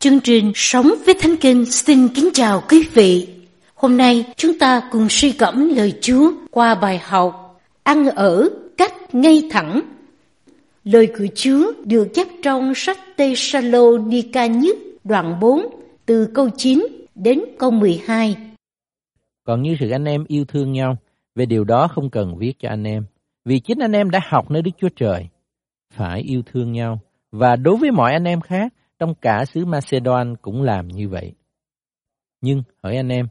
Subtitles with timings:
[0.00, 3.28] Chương trình Sống với Thánh Kinh xin kính chào quý vị.
[3.74, 9.14] Hôm nay chúng ta cùng suy gẫm lời Chúa qua bài học Ăn ở cách
[9.14, 9.80] ngay thẳng.
[10.84, 15.66] Lời của Chúa được chép trong sách Tê Sa Lô Ni Ca nhất đoạn 4
[16.06, 18.36] từ câu 9 đến câu 12.
[19.44, 20.96] Còn như sự anh em yêu thương nhau,
[21.34, 23.04] về điều đó không cần viết cho anh em,
[23.44, 25.28] vì chính anh em đã học nơi Đức Chúa Trời.
[25.94, 27.00] Phải yêu thương nhau,
[27.32, 31.32] và đối với mọi anh em khác, trong cả xứ Macedon cũng làm như vậy.
[32.40, 33.28] Nhưng, hỏi anh em,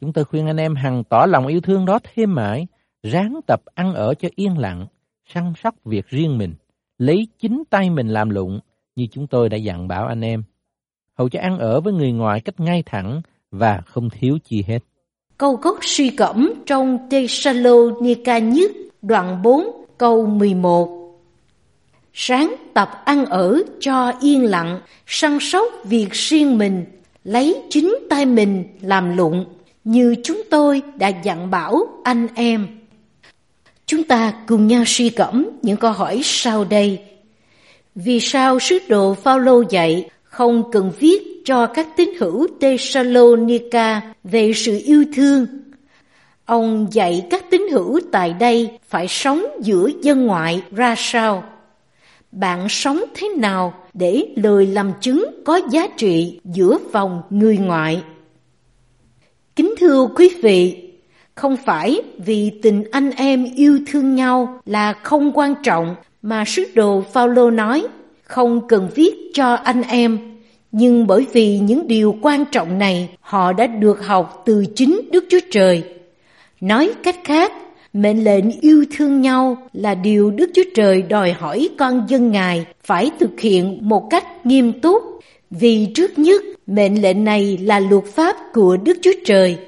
[0.00, 2.66] chúng tôi khuyên anh em hằng tỏ lòng yêu thương đó thêm mãi,
[3.02, 4.86] ráng tập ăn ở cho yên lặng,
[5.34, 6.54] săn sóc việc riêng mình,
[6.98, 8.60] lấy chính tay mình làm lụng,
[8.96, 10.42] như chúng tôi đã dặn bảo anh em.
[11.18, 14.78] Hầu cho ăn ở với người ngoài cách ngay thẳng và không thiếu chi hết.
[15.38, 18.70] Câu gốc suy cẩm trong Thessalonica nhất
[19.02, 19.64] đoạn 4
[19.98, 20.99] câu 11
[22.14, 26.84] Sáng tập ăn ở cho yên lặng, săn sóc việc riêng mình,
[27.24, 29.44] lấy chính tay mình làm lụng,
[29.84, 32.66] như chúng tôi đã dặn bảo anh em.
[33.86, 36.98] Chúng ta cùng nhau suy cẩm những câu hỏi sau đây.
[37.94, 44.52] Vì sao sứ đồ Phaolô dạy không cần viết cho các tín hữu Thessalonica về
[44.54, 45.46] sự yêu thương?
[46.44, 51.44] Ông dạy các tín hữu tại đây phải sống giữa dân ngoại ra sao?
[52.32, 58.02] Bạn sống thế nào để lời làm chứng có giá trị giữa vòng người ngoại.
[59.56, 60.90] Kính thưa quý vị,
[61.34, 66.64] không phải vì tình anh em yêu thương nhau là không quan trọng mà sứ
[66.74, 67.86] đồ Phaolô nói
[68.22, 70.18] không cần viết cho anh em,
[70.72, 75.24] nhưng bởi vì những điều quan trọng này họ đã được học từ chính Đức
[75.30, 75.82] Chúa Trời.
[76.60, 77.52] Nói cách khác,
[77.92, 82.66] Mệnh lệnh yêu thương nhau là điều Đức Chúa Trời đòi hỏi con dân Ngài
[82.84, 85.02] phải thực hiện một cách nghiêm túc,
[85.50, 89.58] vì trước nhất mệnh lệnh này là luật pháp của Đức Chúa Trời.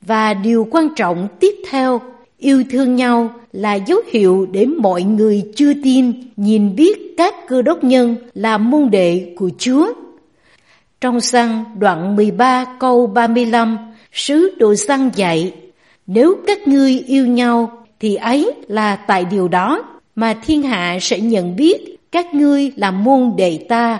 [0.00, 2.00] Và điều quan trọng tiếp theo,
[2.38, 7.62] yêu thương nhau là dấu hiệu để mọi người chưa tin nhìn biết các cơ
[7.62, 9.92] đốc nhân là môn đệ của Chúa.
[11.00, 13.78] Trong xăng đoạn 13 câu 35,
[14.12, 15.52] sứ đồ xăng dạy
[16.08, 19.84] nếu các ngươi yêu nhau thì ấy là tại điều đó
[20.16, 23.98] mà thiên hạ sẽ nhận biết các ngươi là môn đệ ta.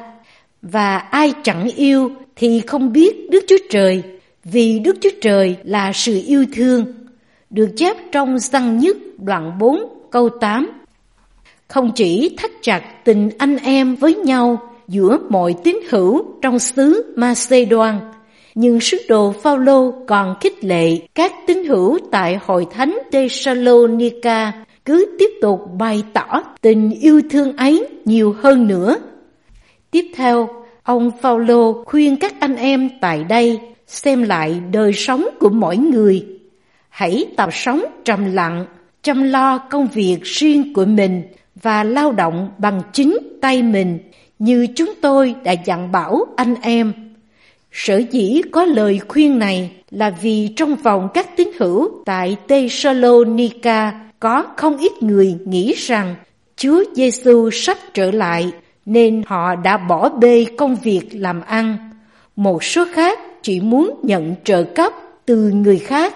[0.62, 4.02] Và ai chẳng yêu thì không biết Đức Chúa Trời,
[4.44, 6.84] vì Đức Chúa Trời là sự yêu thương.
[7.50, 9.80] Được chép trong Giăng nhất đoạn 4
[10.10, 10.70] câu 8.
[11.68, 17.14] Không chỉ thắt chặt tình anh em với nhau giữa mọi tín hữu trong xứ
[17.16, 18.00] Macedoan,
[18.60, 24.52] nhưng sứ đồ Phaolô còn khích lệ các tín hữu tại hội thánh Thessalonica
[24.84, 28.96] cứ tiếp tục bày tỏ tình yêu thương ấy nhiều hơn nữa.
[29.90, 30.48] Tiếp theo,
[30.82, 36.26] ông Phaolô khuyên các anh em tại đây xem lại đời sống của mỗi người.
[36.88, 38.66] Hãy tập sống trầm lặng,
[39.02, 41.22] chăm lo công việc riêng của mình
[41.62, 43.98] và lao động bằng chính tay mình
[44.38, 47.07] như chúng tôi đã dặn bảo anh em.
[47.80, 54.00] Sở dĩ có lời khuyên này là vì trong vòng các tín hữu tại Thessalonica
[54.20, 56.14] có không ít người nghĩ rằng
[56.56, 58.52] Chúa Giêsu sắp trở lại
[58.86, 61.76] nên họ đã bỏ bê công việc làm ăn.
[62.36, 64.92] Một số khác chỉ muốn nhận trợ cấp
[65.26, 66.14] từ người khác,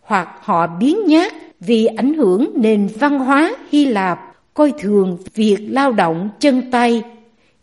[0.00, 4.18] hoặc họ biến nhát vì ảnh hưởng nền văn hóa Hy Lạp,
[4.54, 7.02] coi thường việc lao động chân tay.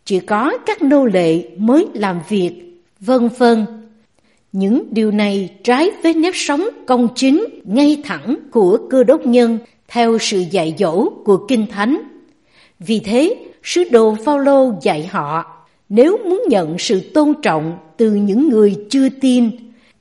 [0.06, 2.71] Chỉ có các nô lệ mới làm việc
[3.02, 3.66] vân vân.
[4.52, 9.60] Những điều này trái với nếp sống công chính, ngay thẳng của cơ đốc nhân
[9.88, 11.98] theo sự dạy dỗ của Kinh Thánh.
[12.80, 15.46] Vì thế, sứ đồ Phaolô dạy họ,
[15.90, 19.52] nếu muốn nhận sự tôn trọng từ những người chưa tin,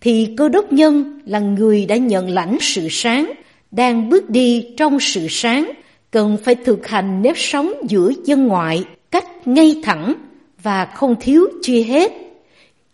[0.00, 3.32] thì cơ đốc nhân là người đã nhận lãnh sự sáng,
[3.70, 5.70] đang bước đi trong sự sáng,
[6.10, 10.14] cần phải thực hành nếp sống giữa dân ngoại cách ngay thẳng
[10.62, 12.12] và không thiếu chi hết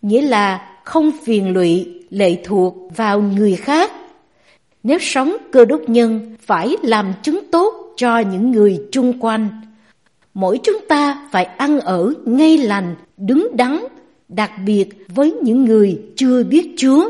[0.01, 3.91] nghĩa là không phiền lụy lệ thuộc vào người khác.
[4.83, 9.47] Nếu sống cơ đốc nhân phải làm chứng tốt cho những người chung quanh.
[10.33, 13.79] Mỗi chúng ta phải ăn ở ngay lành, đứng đắn,
[14.29, 17.09] đặc biệt với những người chưa biết Chúa.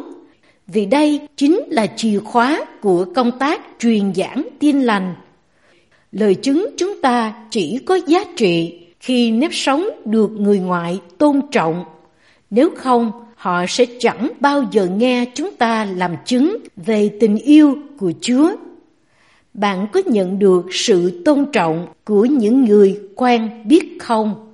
[0.68, 5.16] Vì đây chính là chìa khóa của công tác truyền giảng tin lành.
[6.12, 11.42] Lời chứng chúng ta chỉ có giá trị khi nếp sống được người ngoại tôn
[11.51, 11.86] trọng
[12.50, 17.78] nếu không, họ sẽ chẳng bao giờ nghe chúng ta làm chứng về tình yêu
[17.98, 18.56] của Chúa.
[19.54, 24.54] Bạn có nhận được sự tôn trọng của những người quen biết không?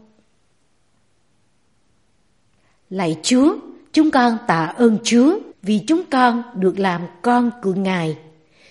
[2.90, 3.56] Lạy Chúa,
[3.94, 8.18] chúng con tạ ơn Chúa vì chúng con được làm con của Ngài.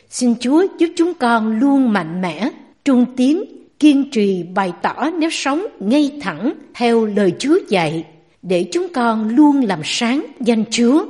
[0.08, 2.50] Xin Chúa giúp chúng con luôn mạnh mẽ,
[2.84, 3.44] trung tiến,
[3.78, 8.04] kiên trì bày tỏ nếp sống ngay thẳng theo lời Chúa dạy,
[8.42, 11.06] để chúng con luôn làm sáng danh Chúa,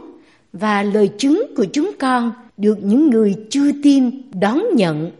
[0.52, 5.10] và lời chứng của chúng con được những người chưa tin đón nhận.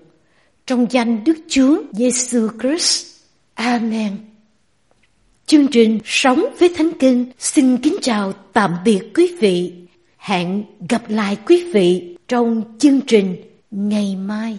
[0.67, 3.07] Trong danh Đức Chúa Giêsu Christ.
[3.55, 4.17] Amen.
[5.47, 9.73] Chương trình Sống với Thánh Kinh xin kính chào tạm biệt quý vị.
[10.17, 13.37] Hẹn gặp lại quý vị trong chương trình
[13.71, 14.59] ngày mai.